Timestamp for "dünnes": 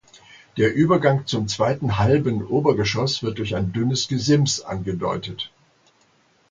3.71-4.07